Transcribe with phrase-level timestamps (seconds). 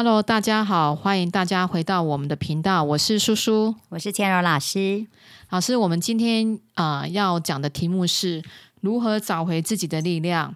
[0.00, 5.04] Hello，大家好，欢迎大家回到我们的频道，我是叔叔，我是千柔老师。
[5.50, 8.40] 老师，我们今天啊、呃要讲的题目是
[8.80, 10.54] 如何找回自己的力量，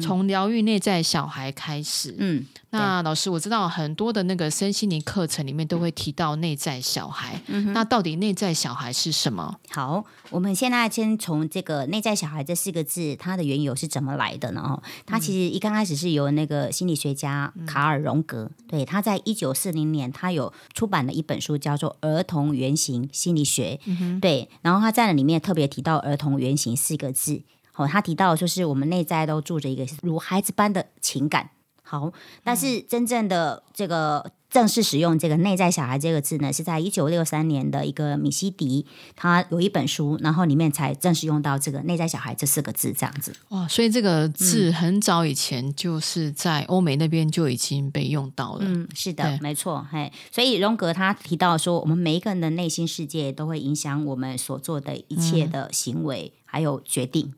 [0.00, 2.14] 从疗愈内在小孩开始。
[2.18, 9.58] 嗯，那老师，我知道很多的那个身心灵课程里面都会提到内在小孩，嗯那到底内在小孩是什么？
[9.70, 14.60] 好，我们现在先从这个“内在小孩”这四个字，它的缘由是怎么来的呢？
[14.64, 23.78] 哦，它其实一刚开始是由那个心理学家卡尔荣格，对，他在一九四零年，他有出版了一本书，叫做《儿童原型心理学》，
[24.20, 27.42] 对，然后他在里面特别提到“儿童原型”四个字。
[27.74, 31.50] 哦，他提到就是我们内在都住着一个如孩子般的情感。
[31.86, 43.34] 好，但是真正的这个正式使用这个“内在小孩”这个字呢，是在一九六三年的一个米西迪，他有一本书，然后里面才正式用到这个“内在小孩”这四个字，这样子。
[43.50, 48.60] 哇，所以这个字很早以前就是在欧美那边就已经被用到了。
[48.62, 57.34] 嗯，是的，没错，嘿，所以荣格他提到说，我们每一个人的内心世界都会影响我们所做的一切的行为，还有决定。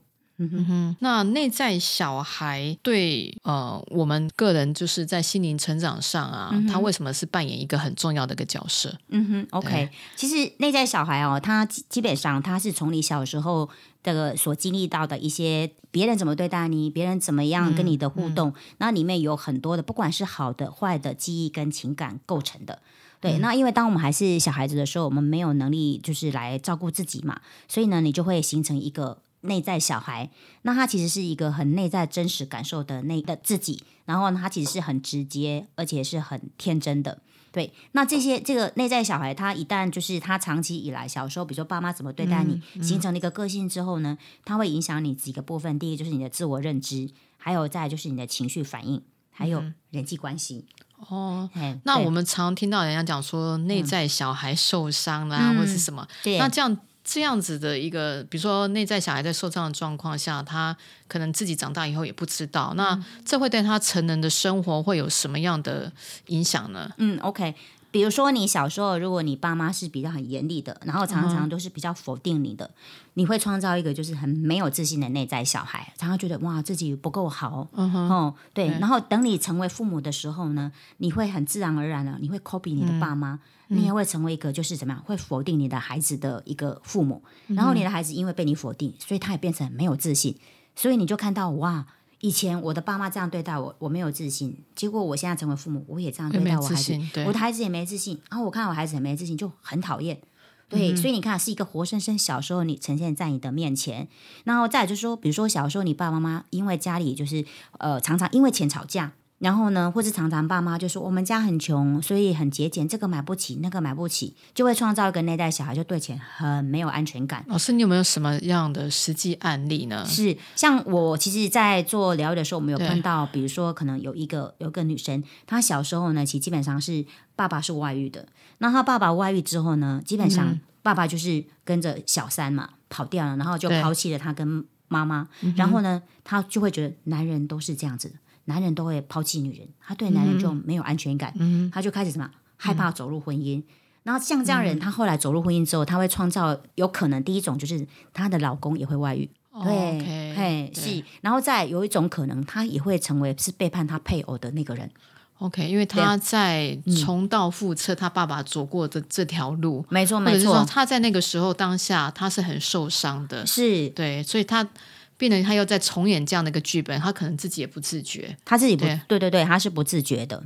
[1.01, 8.95] 那内在小孩对呃我们个人就是在心灵成长上啊，他为什么是扮演一个很重要的一个角色？
[9.09, 13.69] 嗯哼，OK，其实内在小孩哦，他基基本上他是从你小时候
[14.03, 22.81] 这个所经历到的一些别人怎么对待你，别人怎么样跟你的互动，那里面有很多的，不管是好的、坏的记忆跟情感构成的。
[23.19, 30.31] 对，那因为当我们还是小孩子的时候，我们没有能力就是来照顾自己嘛，所以呢，你就会形成一个内在小孩。
[30.63, 37.19] 那他其实是一个很内在真实感受的那的自己，然后呢，他其实是很直接，而且是很天真的。
[37.53, 45.79] 对，那这些这个内在小孩，他一旦就是他长期以来小时候，比如说爸妈怎么对待你，形成了一个个性之后呢，它会影响你几个部分。
[45.79, 49.01] 第一就是你的自我认知，还有再就是你的情绪反应，
[49.31, 50.67] 还有人际关系。
[51.09, 51.49] 哦，
[51.85, 56.77] 那我们常听到人家讲说内在小孩受伤啦、嗯或者是什么，对那这样
[57.09, 65.93] 这样子的一个，比如说内在小孩在受伤的状况下，他可能自己长大以后也不知道，那这会对他成人的生活会有什么样的
[66.27, 66.91] 影响呢？
[66.99, 67.55] 嗯，OK。
[67.97, 72.71] 比如说，你小时候，如果你爸妈是比较很严厉的，然后常常都是比较否定你的，
[73.15, 78.69] 你会创造一个就是很没有自信的内在小孩，常常觉得哇自己不够好，哦，对。
[78.69, 87.23] 对然后等你成为父母的时候呢，你会很自然而然的，你会 copy 你的爸妈，你也会成为一个就是怎么样，会否定你的孩子的一个父母。
[87.47, 90.37] 然后你的孩子因为被你否定，所以他也变成没有自信，
[90.75, 91.87] 所以你就看到哇。
[92.21, 94.65] 以前我的爸妈这样对待我，我没有自信。
[94.75, 98.21] 结果我现在成为父母，我也这样对待我孩子我的孩子也没自信。
[98.31, 100.21] 然后我看到我孩子也没自信，就很讨厌。
[100.69, 104.09] 对，所以你看，是一个活生生小时候你呈现在你的面前，
[104.43, 107.45] 然后再来就是说，比如说小时候你爸爸妈妈因为家里就是
[107.79, 117.45] 呃常常因为钱吵架，然后呢，或是常常爸妈就说我们家很穷，所以很节俭，这个买不起，那个买不起，就会创造一个内在小孩，就对钱很没有安全感。
[117.49, 120.05] 老师，你有没有什么样的实际案例呢？
[120.07, 127.05] 是，像我其实，在做疗愈的时候，我们有对碰到，比如说，可能有一个有一个女生，她小时候呢，其实基本上是
[127.35, 128.27] 爸爸是外遇的。
[128.59, 135.29] 那她爸爸外遇之后呢，基本上爸爸就是跟着小三嘛跑掉了，然后就对抛弃了她跟妈妈。
[135.57, 138.15] 然后呢，她就会觉得男人都是这样子的，
[138.47, 141.33] 男人都会抛弃女人，她对男人就没有安全感，
[141.71, 143.63] 她就开始什么害怕走入婚姻。
[144.03, 154.91] 然后像这样人，她后来走入婚姻之后，她会创造有可能第一种就是她的老公也会外遇，哦对嘿，是，然后再有一种可能，他也会成为是背叛他配偶的那个人。
[155.39, 163.89] OK，因为他在重蹈覆辙，他爸爸走过的这条路，没错，没错，他在那个时候当下他是很受伤的，是。
[163.91, 164.67] 对，所以他
[165.17, 168.37] 变得他又在重演这样的一个剧本，他可能自己也不自觉。
[168.45, 170.43] 他自己不对对对对，他是不自觉的。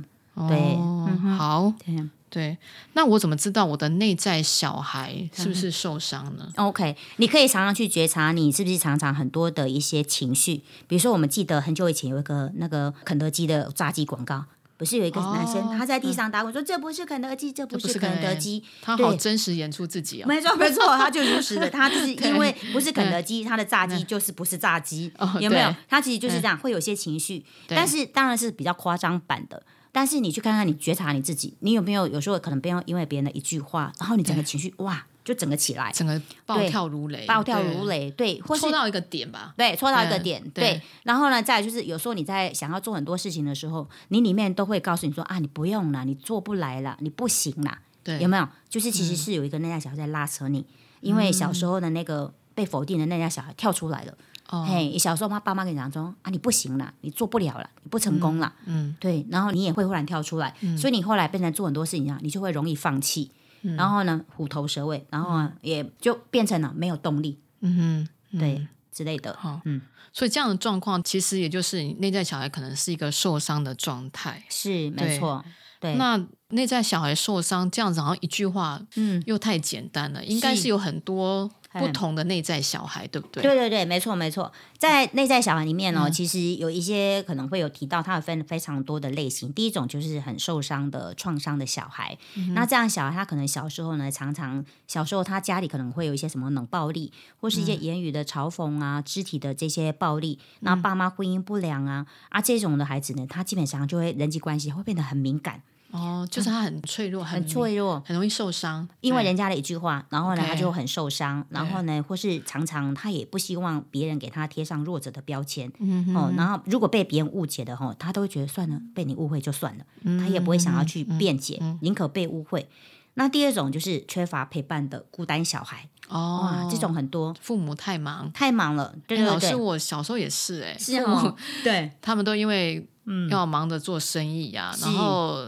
[0.47, 2.57] 对哦，好，对对，
[2.93, 14.45] 那我怎么知道我的内在小孩是不是受伤呢？OK，你可以常常去觉察你是不是常常很多的一些情绪，比如说我们记得很久以前有一个那个肯德基的炸鸡广告。
[14.81, 20.25] 不是有一个男生，哦他在地上打滚说：“这不是肯德基，这不不是是肯肯德德基。”他好真实演出自己哦。
[20.27, 25.75] 没错，没错，他就如实的， 他就是因为不是肯德基，他的炸鸡就是不是炸鸡，哦有没有？
[25.87, 29.61] 他其实就是这样，会有些情绪，但是当然是比较夸张版的。
[29.91, 39.53] 但是你去看看，你觉察你自己，你有没有有时候可能不要因为别人的一句话，然后你整个情绪哇就整个起来，整个暴跳如雷，暴跳如，雷，对，或是戳到一个点吧。
[39.55, 40.63] 对，戳到一个点，对。
[40.63, 40.81] 对。
[41.03, 48.47] 然后呢，再来就是有时候你在想要做很多事情的时候，你里面都会告诉你说啊，你不用了，你做不来了，你不行了，对，有没有？
[48.67, 50.65] 就是其实是有一个内在小孩在拉扯你，
[51.01, 54.13] 因为小时候的那个被否定的那家小孩跳出来了。
[54.49, 54.65] 哦。
[54.67, 69.81] 嘿，小时候妈爸妈跟你讲说啊，你不行了，你做不了了，你不成功了，嗯，对，然后你也会忽然跳出来，所以你后来变成做很多事情啊，你就会容易放弃，然后呢，虎头蛇尾，然后也就变成了没有动力，嗯哼，对之类的，嗯，
[70.11, 75.43] 所以这样的状况其实也就是内在小孩可能是一个受伤的状态，是没错，
[75.79, 81.49] 对，那内在小孩受伤这样子，好像一句话，嗯，又太简单了，应该是有很多。
[81.73, 83.41] 不同的内在小孩，对不对？
[83.43, 84.51] 对对对，没错没错。
[84.77, 89.53] 在内在小孩里面呢，其实有一些可能会有提到，它有分非常多的类型。
[89.53, 92.17] 第一种就是很受伤的创伤的小孩，
[92.53, 105.61] 那这样小孩他可能小时候呢，常常小时候他家里可能会有一些什么冷暴力，或是一些言语的嘲讽啊，肢体的这些暴力，那爸妈婚姻不良啊啊这种的孩子呢，他基本上就会人际关系会变得很敏感。
[105.91, 119.85] 哦，就是他很脆弱，很脆弱，很容易受伤，因为人家的一句话，然后呢，他就很受伤，然后呢，或是常常他也不希望别人给他贴上弱者的标签，嗯哦，然后如果被别人误解的哈，他都会觉得算了，被你误会就算了，
[120.19, 122.69] 他也不会想要去辩解，宁可被误会。
[123.15, 128.95] 那第二种就是缺乏陪伴的孤单小孩，哦，这种很多，父母太忙，太忙了。
[129.05, 131.91] 对老师，我小时候也是，哎，是哦，对。
[132.01, 132.87] 他们都因为。
[133.29, 135.43] 要忙着做生意呀，然后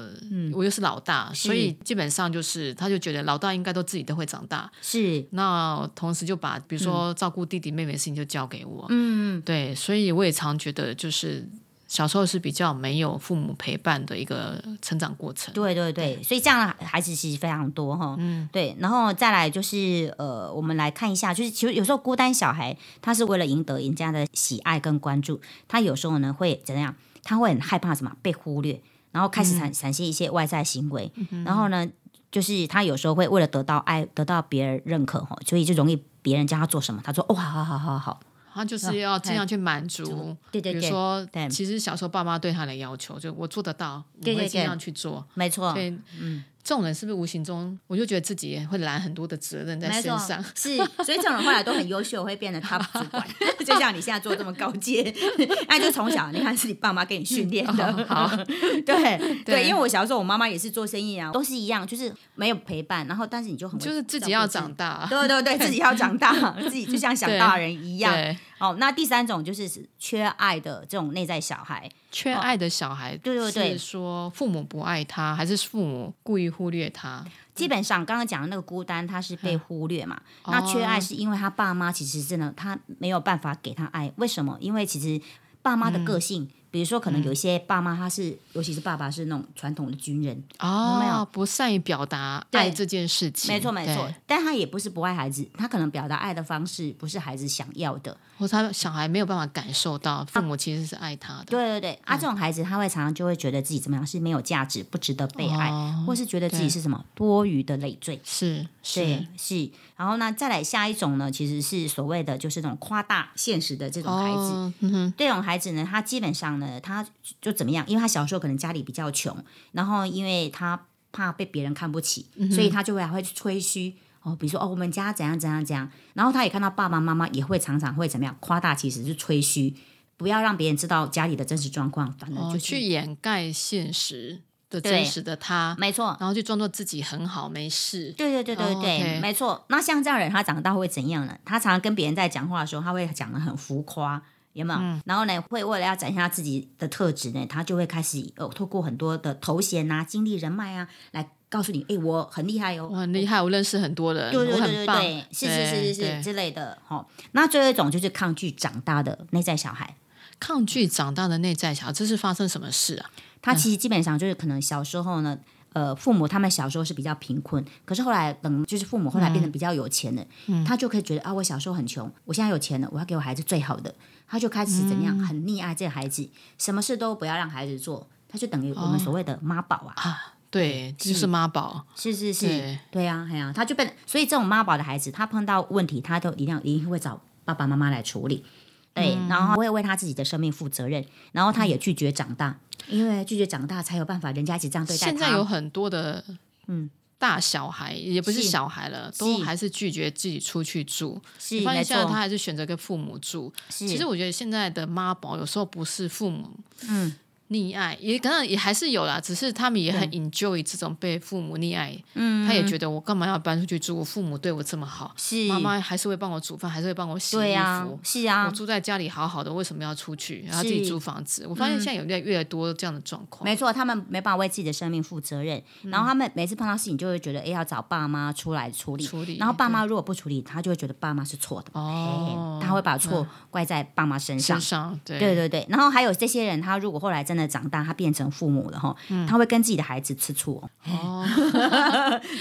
[0.54, 5.24] 我又是老大，所以基本上就是他就觉得老大应该都自己都会长大，是。
[5.32, 11.48] 那同时就把比如说照顾弟弟妹妹的事情就交给我，嗯，对，所以我也常觉得就是
[11.88, 26.96] 小时候是比较没有父母陪伴的一个成长过程，对对对，所以这样的孩子其实非常多哈，嗯，对，然后再来就是呃，我们来看一下，就是其实有时候孤单小孩他是为了赢得人家的喜爱跟关注，他有时候呢会怎样？
[27.24, 28.82] 他会很害怕什么被忽略，
[29.12, 31.12] 然后开始产产生一些外在行为，
[31.46, 31.88] 然后呢，
[32.32, 38.20] 就是他有时候会为了得到爱，得到别人认可哈，所以就容易别人叫他做什么，他说哦，好好好好好。
[38.56, 45.90] 他就是要尽量去满足，对对对，比如说，其实小时候爸妈对他的要求，就我做得到，我会尽量去做，没错，对，
[46.20, 46.44] 嗯。
[46.64, 50.42] 这种人是不是无形中，我就觉得自己会揽很多的责任在身上？
[50.56, 53.26] 是，所以这种人后来都很优秀，会变得 top 主管。
[53.66, 55.14] 就像你现在做这么高阶，
[55.68, 58.06] 那就从小你看是你爸妈给你训练的。
[58.08, 58.32] 好，
[58.86, 68.14] 对对，因为我小时候我妈妈也是做生意啊，都是一样，就是没有陪伴，然后但是你就很就是自己要长大，对对对，自己要长大，自己就像想大人一样。
[68.60, 77.26] 哦，那第三种就是缺爱的这种内在小孩，缺爱的小孩，对对对，是说父母不爱他，还是父母故意忽略他？
[77.56, 80.22] 基本上刚刚讲的那个孤单，他是被忽略嘛？
[80.48, 84.58] 那缺爱是因为他爸妈其实真的他没有办法给他爱，为什么？
[84.60, 85.24] 因为其实
[85.62, 86.50] 爸妈的个性。
[86.74, 91.24] 比如说，可能有一些爸妈他是，尤其是爸爸是那种传统的军人，哦，没有？
[91.26, 94.12] 不善于表达爱这件事情，没错没错。
[94.26, 101.46] 但他也不是不爱孩子，他可能表达爱的方式不是孩子想要的，或他小孩没有办法感受到父母其实是爱他的。
[101.46, 105.72] 对对对，啊，这种孩子他会常常就会觉得自己怎么样是没有价值，不值得被爱，
[106.08, 108.20] 或是觉得自己是什么多余的累赘。
[108.24, 109.24] 是是。
[109.38, 109.70] 是。
[110.04, 114.74] 然后呢，再来下一种呢，其实是所谓的就是这种夸大现实的这种孩子。
[115.18, 117.08] 这种孩子呢，他基本上呢，他
[117.42, 117.86] 就怎么样？
[117.88, 119.34] 因为他小时候可能家里比较穷，
[119.72, 125.90] 然后因为他怕被别人看不起，所以他就会还会吹嘘哦，比如说哦，我们家怎样怎样怎样。
[126.16, 129.74] 然后他也看到爸爸妈妈也会常常会怎么样夸大，其实是吹嘘，
[130.18, 134.42] 不要让别人知道家里的真实状况，反正就去掩盖现实。
[134.82, 138.12] 的真实的他，没错，然后就装作自己很好，没事。
[138.18, 139.64] 对对对对对，没错。
[139.70, 141.38] 那像这样人，他长大会怎样呢？
[141.46, 144.22] 他常常跟别人在讲话的时候，他会讲的很浮夸，
[144.54, 144.80] 有没有？
[145.06, 156.80] 然后呢，会为了要展现他自己的特质呢，他就会开始呃，透过很多的头衔啊、经历、人脉啊，来告诉你，哎，我很厉害哦，我很厉害，我认识很多人，对对对对，是是是是是之类的。
[156.84, 159.96] 哈，那最后一种就是抗拒长大的内在小孩，
[160.44, 163.10] 抗拒长大的内在小孩，这是发生什么事啊？
[163.42, 165.40] 他其实基本上就是可能小时候呢，
[165.72, 170.26] 呃，父母他们小时候是比较贫困，可是后来等就是父母后来变得比较有钱了，
[170.66, 173.96] 他就可以觉得啊，我小时候很穷，我现在有钱了，我要给我孩子最好的，
[174.28, 183.06] 他就开始怎么样，很溺爱这个孩子，什么事都不要让孩子做，他就等于我们所谓的妈宝啊，啊，对，就是妈宝，是是是，对。
[183.06, 188.46] 呀，哎呀，他就变，所以这种妈宝的孩子，他碰到问题，他都一定要一定会找爸爸妈妈来处理，
[188.94, 192.58] 对，然后会为他自己的生命负责任，然后他也拒绝长大。
[192.90, 195.12] 因为拒绝长大才有办法，人家一直这样对待他。
[195.12, 196.24] 现在有很多的
[196.68, 201.22] 嗯大小孩，也不是小孩了，都还是拒绝自己出去住。
[201.40, 203.54] 是，发现现在他还是选择跟父母住。
[203.70, 206.50] 其实我觉得现在的妈宝有时候不是父母
[206.90, 207.16] 嗯
[207.54, 211.96] 溺爱，也可能也还是有啦，只是他们也很 enjoy 这种被父母溺爱。
[212.16, 213.96] 嗯，他也觉得我干嘛要搬出去住？
[213.96, 220.44] 我父母对我这么好，是妈妈还是会帮我煮饭，还是会帮我洗衣对啊服。，是啊我，住在家里好好的，为什么要出去？
[220.48, 221.46] 然后自己租房子？
[221.48, 223.44] 我发现现在有越来越多这样的状况。
[223.44, 234.70] 嗯没错，他们没办法为自己的生命负责任，然后他们每次碰到事情就会觉得，哎，要找爸妈出来处理，处理然后爸妈如果不处理，他就会觉得爸妈是错的，哦哎他会把错怪在爸妈身上身。
[234.70, 241.26] 上对对对对，然后还有这些人，他如果后来真的长大，他变成父母了哈，嗯他会跟自己的孩子吃醋哦，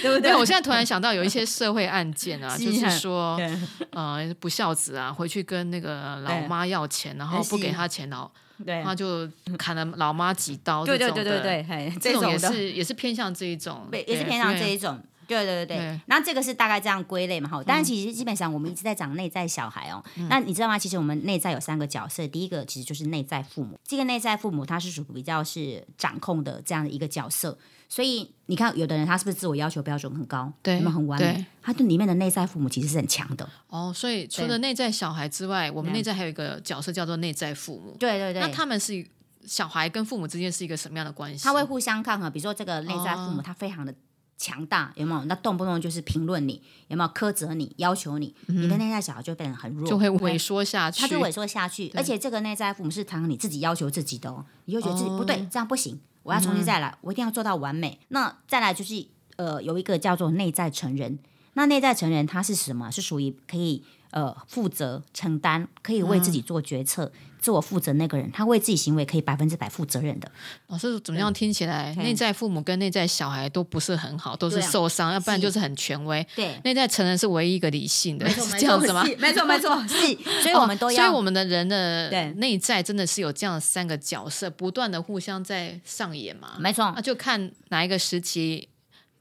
[0.03, 0.35] 对不对？
[0.35, 3.59] 我现在突然想到有一些社会案件啊， 就是说对
[3.91, 8.31] 呃不孝子啊，回去跟那个老妈要钱，然后不给他钱，老
[8.65, 9.29] 对他就
[9.59, 10.85] 砍了老妈几刀。
[10.85, 15.03] 对对对对对，这种也是也是偏向这一种，对，也是偏向这一种。
[15.33, 20.79] 对对对对那，这个是大概这样归类嘛哈，但是其实基本上我们一直在讲内在小孩哦，那你知道吗？
[20.79, 27.57] 其实我们内在有三个角色，第一个其实就是内在父母，这个内在父母他是属于比较是掌控的这样的一个角色，
[27.89, 31.45] 所以你看有的人他是不是自我要求标准很高，对有没有很完美？
[31.63, 37.97] 他对里面的内在父母其实是很强的，哦，所以除了内在小孩之外，我们内在还有一个角色叫做内在父母。
[37.99, 39.07] 对对对，那他们是
[39.45, 41.45] 小孩跟父母之间是一个什么样的关系？
[41.45, 43.95] 他会互相抗衡，比如说这个内在父母哦他非常的
[44.43, 45.25] 强大，有没有？
[45.27, 47.11] 那动不动就是评论你，有没有？
[47.11, 58.01] 苛责你、要求你，你的内在小孩就变得很弱，嗯就会萎缩下去，他就萎缩下去，而且这个内在父母是常常你自己要求自己的哦，你就觉得自己不对，这样不行，我要重新再来，我一定要做到完美。
[58.09, 59.07] 那再来就是
[59.37, 61.19] 呃，有一个叫做内在成人，
[61.55, 62.91] 那内在成人他是什么？
[62.91, 67.13] 是属于可以呃负责承担，可以为自己做决策。
[67.39, 70.31] 自我负责那个人，他为自己行为可以百分之百负责任的。
[70.69, 71.33] 老师怎么样？
[71.33, 76.25] 听起来内在父母跟内在小孩都不是很好，都是受伤，要不然就是很权威。
[76.37, 79.05] 对，内在成人是唯一一个理性的，是没这样子吗？
[79.05, 79.97] 错没错，没错， 是，
[80.41, 86.53] 所以我们都哦要，所以我们的人的内在真的是有这样三个角色，不断的互相在上演嘛。
[86.61, 88.69] 没错那，就看哪一个时期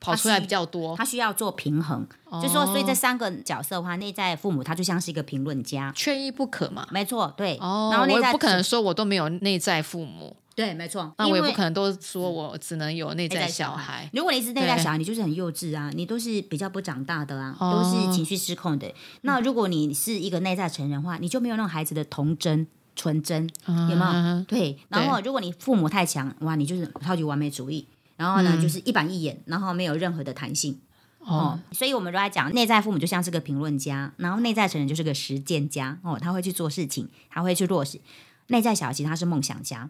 [0.02, 0.98] 跑出来比较多。
[0.98, 6.86] 他需要做平衡，哦就说，所以这三个角色的话，内在父母他就像是一个评论家，缺一不可嘛。
[6.92, 14.10] 没错，对，哦，然后内在我也不可能说我都没有内在父母，对，没错，那我也不可能都说我只能有内在小小孩。
[14.12, 18.92] 如果你是内在小孩，你就是很幼稚啊，你都是比较不长大的啊，哦都是情绪失控的。
[19.22, 22.66] 那如果你是一个内在成人的话，你就没有那种孩子的童真、
[22.96, 24.12] 纯真，有没有？
[24.12, 24.78] 嗯对。
[24.90, 27.88] 然后如果你父母太强，哇，你就是超级完美主义，
[28.22, 30.80] 然后呢，就是一板一眼，然后没有任何的弹性。
[31.18, 38.00] 哦，所以我们都在讲内在父母就像是个评论家，然后内在成人就是个实践家哦，他会去做事情，他会去落实。
[38.48, 39.90] 内在小孩其实他是梦想家，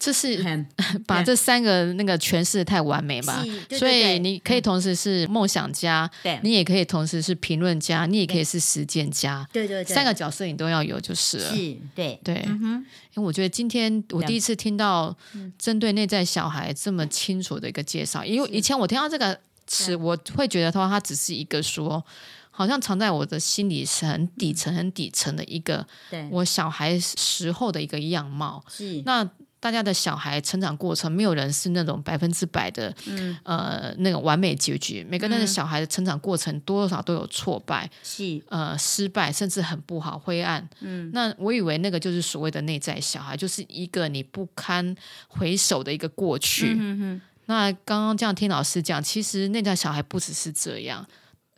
[0.00, 0.66] 这是
[1.06, 3.44] 把这三个那个诠释的太完美吧？
[3.78, 6.40] 所以你可以同时是梦想家，对。
[6.42, 11.54] 你也可以同时是评论家，你也可以是实践家，对对对，三个角色你都要有就是了。
[11.54, 15.14] 是对对，因为我觉得今天我第一次听到
[15.58, 22.02] 针对内在小孩这么清楚的一个介绍，因为以前我听到这个词，我会觉得它它只是一个说，
[22.50, 25.86] 好像藏在我的心里是很底层、很底层的一个，
[26.30, 28.64] 我小孩时候的一个样貌。
[28.70, 29.02] 是。
[29.04, 29.28] 那
[29.60, 35.06] 大家的小孩成长过程，没有人是那种百分之百的，嗯呃，那种完美结局。
[35.08, 40.66] 每个人的小孩的成长过程，多少都有挫败，是呃，失败，甚至很不好、灰暗。
[40.80, 44.96] 嗯，那我以为那个就是所谓的内在小孩，就是一个你不堪
[45.28, 46.74] 回首的一个过去。
[46.78, 47.20] 嗯哼。
[47.46, 51.06] 那刚刚这样听老师讲，其实内在小孩不只是这样。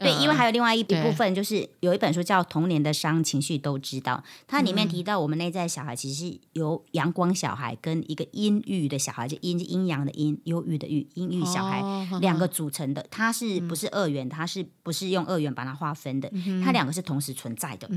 [0.02, 13.06] 对，因为还有另外一一部分，就是有一本书叫《童年的伤，情绪都知道》，它里嗯面提到我们内在小孩其实是由阳光小孩跟一个阴郁的小孩，就阴阴阳的阴，忧郁的郁，阴郁小孩、哦两个组成的。
[13.10, 14.28] 它是不是二元？
[14.28, 16.30] 它是不是用二元把它划分的？
[16.64, 17.88] 它两个是同时存在的。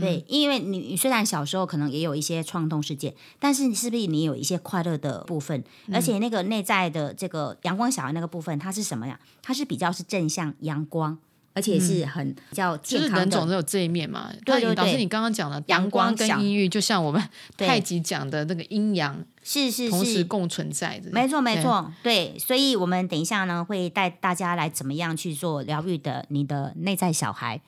[0.00, 5.62] 对，因为你你虽然小时候可能也有一些创痛事件，但是你是不是你有一些快乐的部分？
[5.92, 9.18] 而且那个内在的这个阳光小孩那个部分，它是什么呀？
[9.42, 11.18] 它是比较是正向阳光。
[11.54, 14.30] 而且是很比较就是健康的，人总是有这一面嘛。
[14.44, 17.22] 对对对那老师，你刚刚讲的阳阳光跟阴郁，就像我们
[17.56, 21.10] 太极讲的那个阴阳是是是，同时共存在的。
[21.10, 21.62] 没错没。
[21.62, 27.60] 错，对，所以我们等一下呢会带大家来怎么样去做疗愈的你的内在小孩。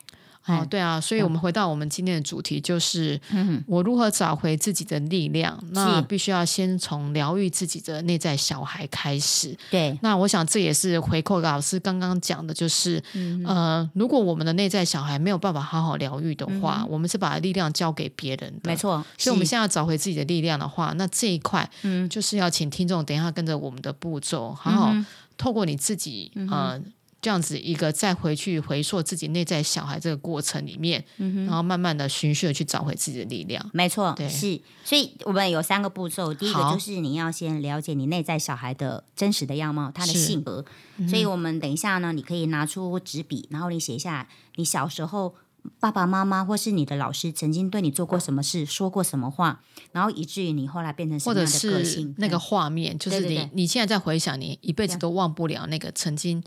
[0.47, 3.19] 哦，对啊，所以我们回到我们今天的主题，就是
[3.67, 5.61] 我如何找回自己的力量。
[5.71, 9.55] 那必须要先从疗愈自己的内在小孩开始。
[9.69, 13.03] 对，那我想这也是回扣老师刚刚讲的，就是、
[13.45, 18.71] 呃，如果我们的内在小孩没有办法好好疗愈的话，我们是把力量交给别人的。
[18.71, 18.77] 没。
[18.77, 24.95] 错，所以，我们现在要找回自己的力量的话，那这一块，嗯，就是要请听众等一下跟着我们的步骤，好好
[25.35, 26.79] 透过你自己，呃，
[27.19, 33.69] 这样子一个再回去回溯自己内在小孩这个过程里面，然后慢慢的循序的去找回自己的力量。
[33.73, 34.29] 没错，对。
[34.29, 36.33] 是，所以我们有三个步骤。
[36.33, 40.63] 第一个就是你要先了解你内在小孩的真实的样貌，他的性格。
[41.09, 45.35] 所以我们等一下呢，你可以拿出纸笔，然后你写一下你小时候
[45.79, 52.15] 爸爸妈妈或是你的老师曾经对你做过什么事，说过什么话，然后以至于你后来变成什么样的个是性。
[52.17, 52.39] 那个嗯。
[52.39, 56.41] 画面，就是你你现在在回想，你一辈子都忘不了那个曾经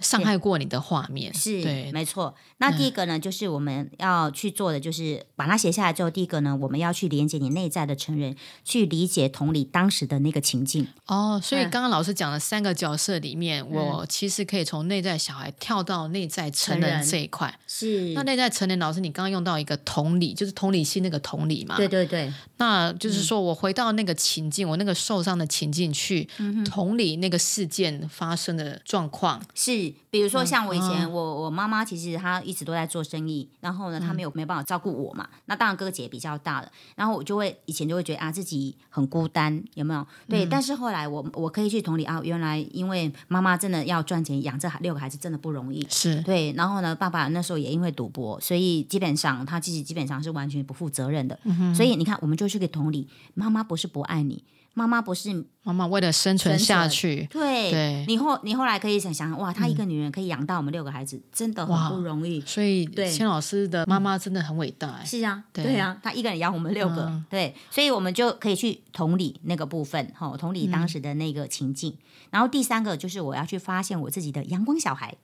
[0.00, 1.32] 伤害过你的画面。
[1.32, 2.34] 是，对，没错。
[2.58, 8.34] 那第一个呢，就是我们要去做的，就是把它写下来之后，第一个呢，我们要去连接你内在的成人，
[8.64, 10.86] 去理解同理当时的那个情境。
[11.06, 17.58] 哦，所以嗯刚刚老师讲的三个角色里面，我其实可以从内在小孩跳到内在成人成人这一块。
[17.66, 21.76] 是那内在成人老师，你刚刚用到一个同理，就是同理心那个同理嘛？
[21.76, 26.28] 对对对，那就是说我回到那个情境，我那个受伤的情境去
[26.64, 29.42] 同理那个事件发生的状况。
[29.54, 29.85] 是。
[30.10, 35.28] 比如说像我以前，嗯我我妈妈其实她一直都在做生意，然后呢，她没有没有办法照顾我嘛。
[35.46, 40.06] 那当然哥哥姐姐比较大了，然后我就会以前就会觉得啊自己很孤单，有没有？
[40.28, 51.38] 对，但是后来我我可以去同理啊，原来因为妈妈真的要赚钱养这六个孩子真的不容易，是对，然后呢，爸爸那时候也因为赌博，所以基本上他自己基本上是完全不负责任的。
[51.74, 54.42] 所以你看，我们就去给同理，妈妈不是不爱你，
[54.78, 58.04] 妈妈不是妈妈为了生存下去，对，对。
[58.06, 62.42] 你后你后来可以想想，哇，她一个女人可以养到我们六个孩子，真的很不容易。
[62.42, 63.10] 所以对。
[63.10, 65.64] 千老师的妈妈真的很伟大、哎是啊，对。
[65.64, 67.24] 对啊，她一个人养我们六个，嗯。
[67.30, 71.96] 对，所以我们就可以去同理那个部分，哈，同理当时的那个情境。
[72.28, 75.16] 然后第三个就是我要去发现我自己的阳光小孩，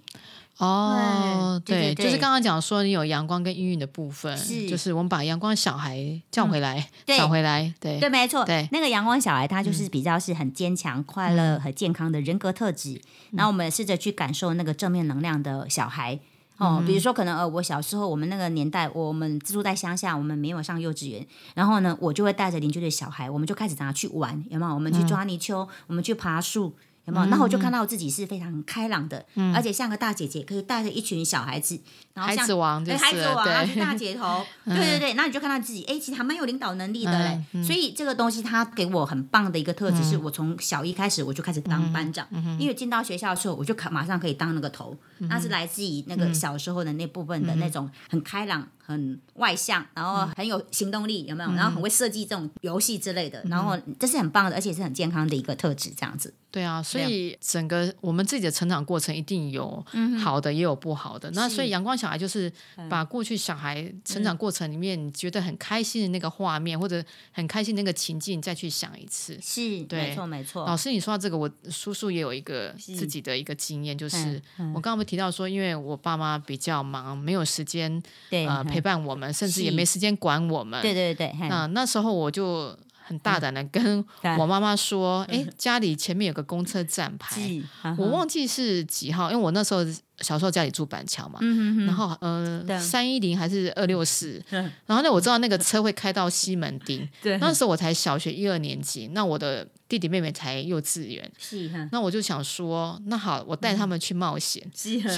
[0.58, 13.00] 哦，对就是刚刚讲说你有阳光跟阴郁的部分，是就是我们把阳光小孩叫回来，对找回来，对对，没错，对嗯那个阳光小孩，他就是比较是很坚强、快乐、和健康的人格特质。
[13.32, 16.20] 然后我们试着去感受那个正面能量的小孩。
[16.58, 24.74] 哦，嗯比如说，可能呃，我小时候我们那个年代，我们住在乡下，我们没有上幼稚园，然后呢，我就会带着邻居的小孩，我们就开始拿去玩，有没有？
[24.74, 26.76] 我们去抓泥鳅，我们去爬树。
[27.04, 27.26] 有没有？
[27.28, 31.80] 然后我就看到自己是非常开朗的，而且像个大姐姐，可以带着一群小孩子，
[32.14, 37.44] 然后像孩像子王就对，是孩子王啊，是大姐头， 对对对，那你就看到自己，哎，其实还蛮有领导能力的嘞。
[37.62, 42.26] 所以这个东西它给我很棒的一个特质，是我从小一开始我就开始当班长，
[42.58, 51.52] 因为进到学校的时候，我就可马上可以当那个头，那是来自于那个小时候的那部分的那种很开朗、很外向，然后很有行动力，有没有？
[51.52, 56.32] 然后很会设计这种游戏之类的，然后这是很棒的，而且是很健康的一个特质，这样子。
[56.50, 59.82] 对啊，所以整个我们自己的成长过程一定有
[60.22, 61.30] 好的，也有不好的。
[61.30, 62.52] 那所以阳光小孩就是
[62.90, 69.38] 把过去小孩成长过程里面你觉得很开心的那个画面，或者很开心那个情境，再去想一次。
[69.40, 70.66] 是，对没错，没错。
[70.66, 74.38] 老师，你说到这个，我叔叔也有一个自己的一个经验，就是
[74.74, 80.82] 我刚刚不提到说，因为我爸妈比较忙，没有时间对，呃陪伴我们，甚至也没时间管我们。
[80.82, 84.04] 对对对，那那时候我就很大胆的跟
[84.38, 87.62] 我妈妈说：“哎、家里前面有个公车站牌，是
[87.96, 89.84] 我忘记是几号，因为我那时候
[90.18, 91.38] 小时候家里住板桥嘛，
[91.86, 94.70] 然后呃三一零还是二六四，嗯。
[94.86, 97.38] 然后呢我知道那个车会开到西门町，对。
[97.38, 105.10] 那时候我才小学一二年级，那我的弟弟妹妹才幼稚园，是哈，那我就想说，那好，我带他们去冒险，是哈，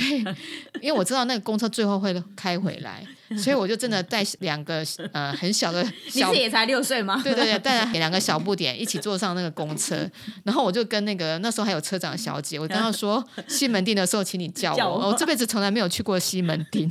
[0.80, 3.06] 因为我知道那个公车最后会开回来，
[3.38, 7.20] 所以我就真的带两个呃很小的你小是也才六岁吗？
[7.22, 10.10] 对对对，带了两个小不点一起坐上那个公车，
[10.42, 15.08] 然后我就跟那个那时候还有车长小姐，我跟她说 西门町的时候，请你叫我，叫我。
[15.10, 16.90] 我这辈子从来没有去过西门町，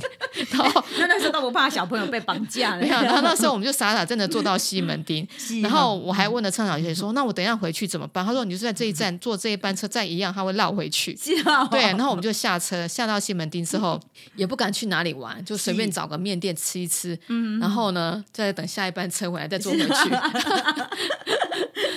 [0.50, 5.28] 然后那那时候都不怕小朋友被绑架没有，然后那时候我们就傻傻真的坐到西门町，
[5.62, 8.24] 然后我还问了车长小姐说，那我等一下回去怎么办？
[8.24, 11.12] 他说你就在这一站坐这一班车，再一样，他会绕回去。
[11.70, 14.00] 对，然后我们就下车，下到西门町之后，
[14.36, 17.18] 也不敢去哪里玩，就随便找个面店吃一吃，
[17.60, 19.86] 然后呢，再等下一班车回来再坐回去。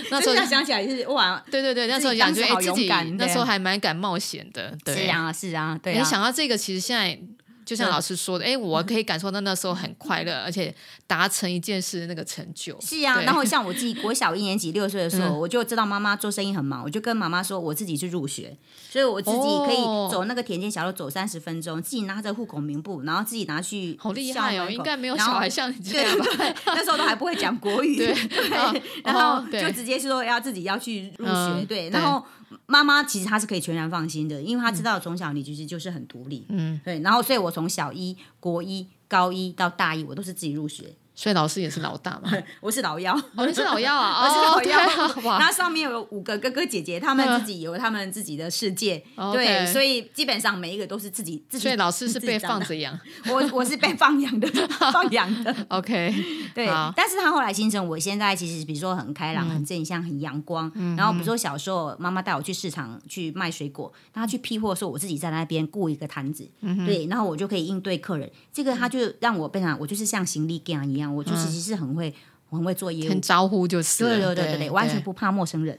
[0.09, 2.87] 那时候想起来也是哇，对对对，那时候感觉自己
[3.17, 4.95] 那时候还蛮敢冒险的，对。
[5.05, 7.19] 是啊是啊，对没啊，想到这个，其实现在
[7.67, 10.73] 就像老师说的，哎，我可以感受到那时候很快乐， 而且
[11.05, 12.79] 达成一件事的那个成就。
[12.79, 18.55] 是啊，然后像我自己国小一年级六岁的时候，我就知道妈妈做生意很忙，我就跟妈妈说我自己去入学，
[18.89, 20.07] 所以我自己可以哦。
[20.09, 24.69] 走那个田间小路走三十分钟，自己拿着户口名簿，然后自己拿去好厉害哦！
[24.69, 26.25] 应该没有小孩像你这对样吧？
[26.37, 28.15] 对，那时候都还不会讲国语，对
[29.03, 31.89] 然后就直接说要自己要去入学，嗯，对。
[31.89, 32.23] 然后
[32.65, 40.93] 妈妈其实她是可以全然放心的，因为她知道从小你其实就是很独立，嗯，对，然后所以我从小一、国一、高一到大一，我都是自己入学。
[41.17, 42.31] 所以老师也是老大嘛？
[42.61, 44.21] 我是老幺，哦，你是老幺啊？
[44.21, 51.63] 我是老幺那 上面有五个哥哥姐姐，他们自己有他们自己的世界，嗯对，所以基本上每一个都是自己自己。
[51.63, 52.97] 所以老师是被放着养。
[53.31, 54.47] 我我是被放养的，
[54.91, 55.55] 放养的。
[55.69, 56.13] OK，
[56.53, 60.71] 对，但是他后来形成我现在其实比如说很开嗯朗、很正向、很阳光。
[60.95, 68.31] 然后比如说小时候妈妈带我去市场去卖水果，他去批货的时候，我自己在那边雇一个摊子，嗯对，然后我就可以应对客人。
[68.53, 72.13] 这个他就让我变成我就是像行李匠一样，我就其实是很会
[72.55, 73.21] 很会做业务很。
[73.21, 74.09] 招呼就是了。
[74.09, 75.77] 对对对对对对，完全不怕陌生人。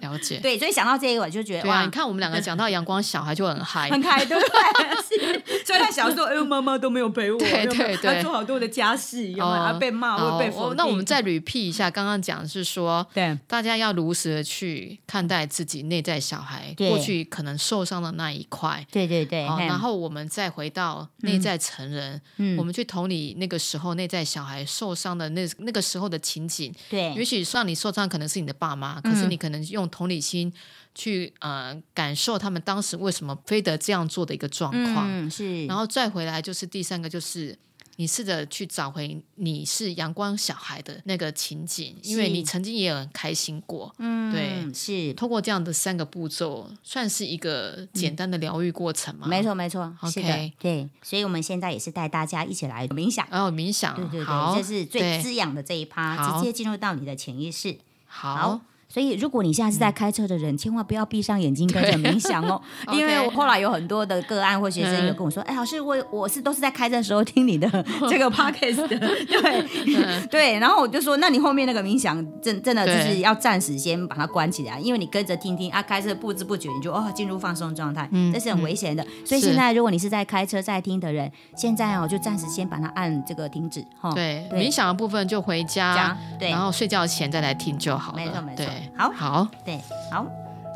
[0.00, 0.38] 了解。
[0.42, 4.54] 对，所以想到这个，我就觉得啊，哇你，看我们两个讲到阳光小孩就很嗨，很嗨，对不对？
[5.02, 9.46] 是，所以他小时候，哎呦，妈妈都没有陪我， 对对对他做好多的家事，有没有？
[9.46, 18.86] 哦还被骂，哦会被否那我们再捋辟一下，刚刚讲的是说，对大家要如实的去看待自己内在小孩对过去可能受伤的那一块。
[18.90, 26.72] 对对对，然后我们再回到内在成人，嗯我们去同理那个时候内在小孩受伤的那那个时候的情景。
[26.88, 30.52] 对也许让你受伤可能是你的爸妈，可是你可能用同理心
[30.94, 35.06] 去呃感受他们当时为什么非得这样做的一个状况。
[35.08, 37.58] 嗯是，然后再回来就是第三个，就是
[37.96, 43.94] 你试着去找回你是阳光小孩的那个情景，因为你曾经也有很开心过。
[43.98, 49.28] 嗯对是，通过这样的三个步骤，算是一个简单的疗愈过程嘛？
[49.28, 49.44] 没。
[49.44, 53.28] 错没错，是的 OK，对，所以我们现在也是带大家一起来冥想。
[53.30, 57.76] 然后冥想，对对，对，这是最滋养的这一趴，直接进入到你的潜意识。
[58.06, 58.62] 好，
[58.94, 62.62] 所以，如果你现在是在开车的人，千万不要闭上眼睛跟着冥想哦，
[62.94, 67.68] 因为我后来有很多的个案或学生有跟我说，哎，老师，我我是都是在开车的时候听你的
[68.08, 70.26] 这个 podcast 的， 对。
[70.28, 79.04] 对，然后我就说，那你后面那个冥想真真的就是要暂时先把它关起来，因为你跟着听听啊，开车不知不觉你就哦进入放松状态，这是很危险的。
[79.24, 84.12] 所以现在如果你是在开车在听的人，现在哦就暂时先把它按这个停止哈。
[84.14, 84.60] 对，对。
[84.60, 86.50] 冥想的部分就回家讲，对。
[86.50, 88.18] 然后睡觉前再来听就好了。
[88.18, 90.26] 没错没错对，好好，对，好，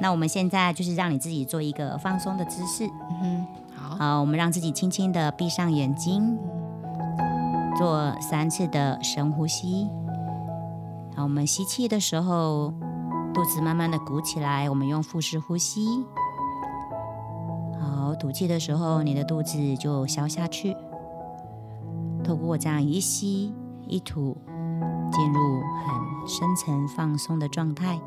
[0.00, 2.88] 那我们现在就是让你自己做一个放松的姿势。
[3.22, 6.38] 嗯，好，好，我们让自己轻轻的闭上眼睛，
[7.76, 9.88] 做三次的深呼吸。
[11.14, 12.72] 好，我们吸气的时候，
[13.34, 16.04] 肚子慢慢的鼓起来，我们用腹式呼吸。
[17.80, 20.76] 好，吐气的时候，你的肚子就消下去。
[22.24, 23.54] 透过这样一吸
[23.86, 24.36] 一吐，
[25.10, 25.77] 进入很
[26.28, 27.98] 深层放松的状态。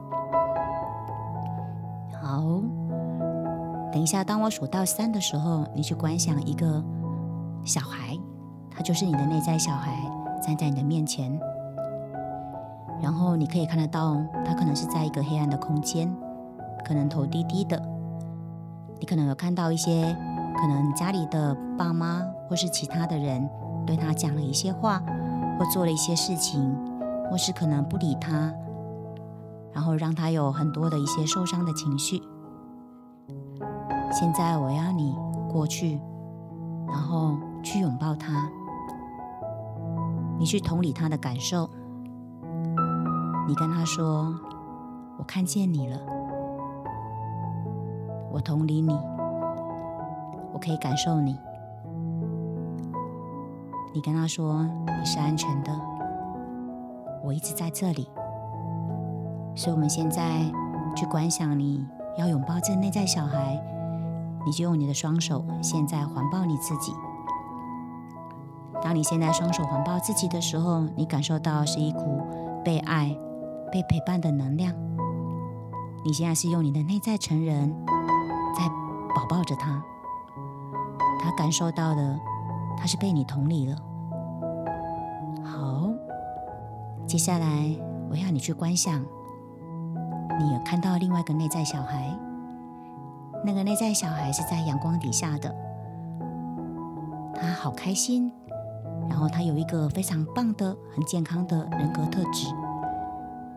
[2.21, 2.61] 好，
[3.91, 6.83] 等一下，当我数到三的时候，你去观想一个
[7.65, 8.15] 小孩，
[8.69, 9.99] 他就是你的内在小孩，
[10.39, 11.37] 站在你的面前。
[13.01, 16.15] 然后你可以看得到，他可能是在一个黑暗的空间，
[16.85, 17.81] 可能头低低的。
[18.99, 20.15] 你可能有看到一些，
[20.55, 23.49] 可能家里的爸妈或是其他的人
[23.83, 25.01] 对他讲了一些话，
[25.57, 26.71] 或做了一些事情，
[27.31, 28.53] 或是可能不理他，
[29.71, 32.21] 然后让他有很多的一些受伤的情绪。
[34.11, 35.15] 现在我要你
[35.49, 35.97] 过去，
[36.85, 38.51] 然后去拥抱他，
[40.37, 41.69] 你去同理他的感受，
[43.47, 44.35] 你跟他说
[45.17, 45.97] ：“我看见你了，
[48.29, 48.93] 我同理你，
[50.51, 51.39] 我可以感受你。”
[53.95, 54.65] 你跟他说
[54.99, 55.71] ：“你是安全的，
[57.23, 58.09] 我一直在这里。”
[59.55, 60.41] 所以，我们现在
[60.95, 61.85] 去观想你
[62.17, 63.61] 要拥抱这内在小孩，
[64.45, 66.93] 你就用你的双手现在环抱你自己。
[68.81, 72.21] 当你现在双手环抱自己的时候，你感受到是一股
[72.63, 73.15] 被爱、
[73.71, 74.73] 被陪伴的能量。
[76.03, 77.75] 你现在是用你的内在成人
[78.57, 78.67] 在
[79.13, 79.83] 抱抱着他，
[81.19, 82.19] 他感受到的，
[82.77, 83.77] 他是被你同理了。
[87.11, 87.69] 接下来
[88.09, 89.03] 我要你去观想。
[90.39, 92.17] 你有看到另外一个内在小孩，
[93.43, 95.53] 那个内在小孩是在阳光底下的，
[97.35, 98.31] 他好开心，
[99.09, 102.47] 然后他有一个非常棒的、很健康的人格特质。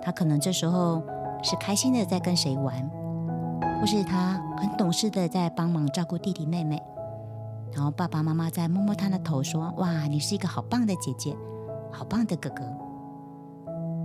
[0.03, 1.01] 他可能这时候
[1.40, 2.75] 是开心的在跟谁玩，
[3.79, 6.83] 或是他很懂事的在帮忙照顾弟弟妹妹，
[7.73, 11.37] 然后爸爸妈妈在摸摸他的头说：“哇，你是一个好棒的姐姐，
[11.93, 12.64] 好棒的哥哥。”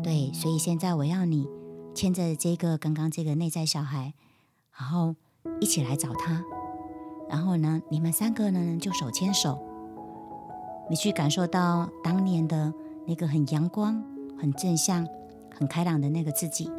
[0.03, 1.47] 对，所以现在我要你。
[1.95, 4.13] 牵着这个刚刚这个内在小孩，
[4.77, 5.15] 然后
[5.59, 6.45] 一起来找他，
[7.27, 9.59] 然后呢，你们三个呢就手牵手，
[10.89, 12.73] 你去感受到当年的
[13.05, 14.01] 那个很阳光、
[14.39, 15.05] 很正向、
[15.53, 16.71] 很开朗的那个自己，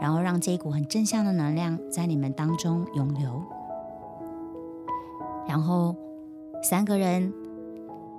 [0.00, 3.42] 然后让这一股很正向的能量在你们当中涌流，
[5.46, 5.94] 然后
[6.62, 7.30] 三个人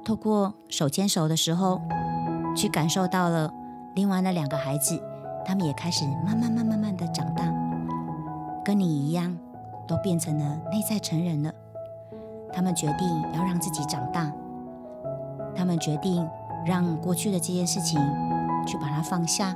[0.05, 1.81] 透过手牵手的时候，
[2.55, 3.51] 去感受到了
[3.99, 4.97] 另外那两个孩子，
[5.43, 7.43] 他们也开始慢慢、慢、慢慢的长大，
[8.63, 9.37] 跟你一样，
[9.85, 11.51] 都变成了内在成人了。
[12.53, 14.31] 他们决定要让自己长大，
[15.53, 16.25] 他们决定
[16.65, 17.99] 让过去的这件事情
[18.65, 19.53] 去把它放下。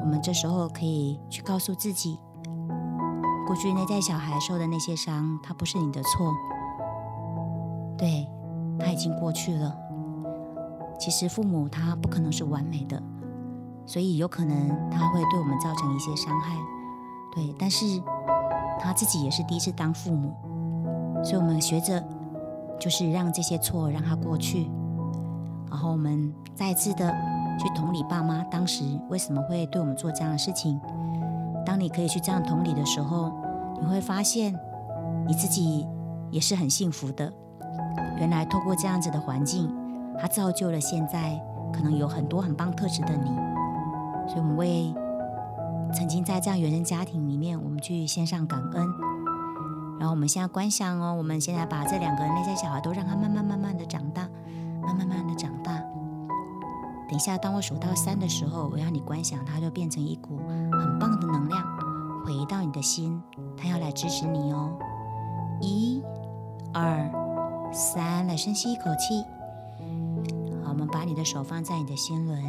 [0.00, 2.16] 我们这时候可以去告诉自己，
[3.44, 6.32] 过去内在小孩受的那些伤，它不是你的错。
[7.98, 8.28] 对，
[8.78, 9.76] 他已经过去了。
[11.00, 13.02] 其实父母他不可能是完美的，
[13.86, 16.54] 所以有可能他会对我们造成一些伤害。
[17.34, 17.86] 对，但是
[18.78, 20.34] 他自己也是第一次当父母，
[21.24, 22.04] 所以我们学着
[22.78, 24.70] 就是让这些错让他过去，
[25.70, 27.10] 然后我们再次的
[27.58, 30.78] 去同理爸妈当时为什么会对我们做这样的事情。
[31.64, 33.32] 当你可以去这样同理的时候，
[33.80, 34.54] 你会发现
[35.26, 35.86] 你自己
[36.30, 37.32] 也是很幸福的。
[38.18, 39.72] 原来透过这样子的环境，
[40.20, 41.40] 它造就了现在
[41.72, 43.30] 可能有很多很棒特质的你。
[44.28, 44.94] 所以，我们为
[45.94, 48.86] 曾经在这样原生家庭里面，我们去献上感恩。
[49.98, 54.28] 然后，我们现在观想哦，我们现在把这两个内在小孩都让他慢慢慢慢的长大，
[54.82, 55.72] 慢慢慢的长大。
[57.08, 60.38] 等一下，当我数到三的时候，我要你观想，它就变成一股
[60.72, 61.62] 很棒的能量，
[62.24, 63.20] 回到你的心，
[63.56, 64.78] 它要来支持你哦。
[65.60, 66.02] 一、
[66.72, 67.10] 二。
[67.72, 69.24] 三，来深吸一口气。
[70.80, 72.42] 我们把你的手放在你的心轮，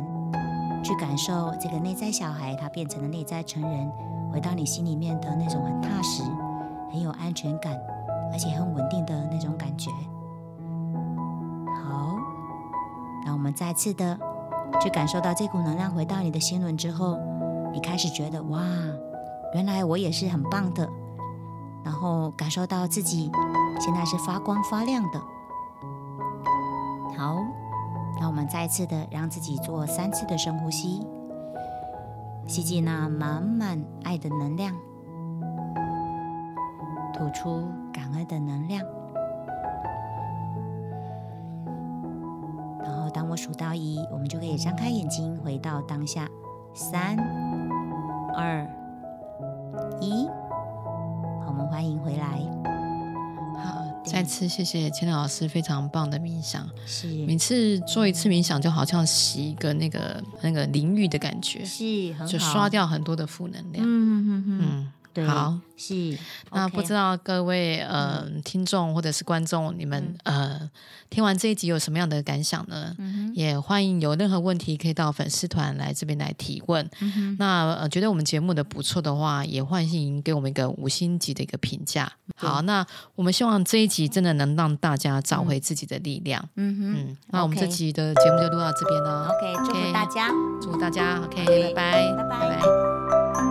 [0.81, 3.91] 去感受这个内在小孩，他变成了内在成人，
[4.31, 6.23] 回到你心里面的那种很踏实、
[6.89, 7.77] 很有安全感，
[8.31, 9.91] 而且很稳定的那种感觉。
[11.83, 12.15] 好，
[13.25, 14.17] 那我们再次的
[14.81, 17.19] 去感受到这股能量回到你的心轮之后，
[17.73, 18.61] 你开始觉得哇，
[19.53, 20.89] 原来我也是很棒的。
[21.83, 23.29] 然后感受到自己
[23.77, 25.19] 现在是发光发亮的。
[27.17, 27.35] 好，
[28.21, 31.03] 那我们再一次的让自己做三次的深呼吸，
[32.45, 34.75] 吸进那满满爱的能量，
[37.11, 38.85] 吐出感恩的能量。
[42.83, 46.27] 然后当我数到一，我们就可以张开眼睛，回到当下。
[46.75, 47.17] 三、
[48.35, 48.63] 二、
[49.99, 50.29] 一。
[51.47, 52.60] 我们欢迎回来。
[54.11, 56.69] 好，再次谢谢千老师非常棒的冥想。
[56.85, 63.85] 是，每次做一次冥想，就好像洗一个那个那个淋浴的感觉，是，就刷掉很多的负能量。
[63.85, 64.00] 嗯
[65.15, 65.27] 嗯嗯。
[65.27, 66.17] 好，是
[66.51, 70.69] 那不知道各位呃听众或者是观众，你们呃
[71.09, 72.95] 听完这一集有什么样的感想呢？
[73.33, 76.89] 也欢迎有任何问题可以到粉丝团来这边来提问。
[77.37, 82.11] 那呃觉得我们节目的不错的话，也欢迎给我们一个五星级的一个评价。
[82.35, 86.47] 好，那我们希望这一集真的能让大家找回自己的力量。
[86.55, 89.27] 嗯哼，那我们这集的节目就录到这边了。
[89.27, 90.29] OK，祝福大家，
[90.61, 91.19] 祝福大家。
[91.23, 93.50] OK，拜拜，拜拜。